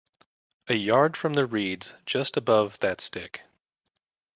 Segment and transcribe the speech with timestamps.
[0.67, 3.43] A yard from the reeds just above that stick.